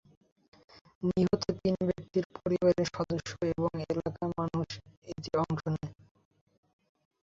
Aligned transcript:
নিহত 1.09 1.43
তিন 1.59 1.75
ব্যক্তির 1.89 2.25
পরিবারের 2.35 2.87
সদস্য 2.95 3.31
এবং 3.51 3.71
এলাকার 3.85 4.29
মানুষ 4.39 4.67
এতে 5.07 5.31
অংশ 5.43 5.61
নেন। 5.73 5.89